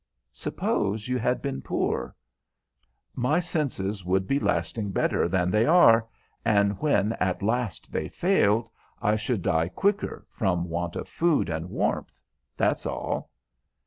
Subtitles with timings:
[0.33, 2.15] "Suppose you had been poor?"
[3.13, 6.07] "My senses would be lasting better than they are,
[6.43, 8.67] and when at last they failed,
[8.99, 12.19] I should die quicker, from want of food and warmth,
[12.57, 13.29] that's all."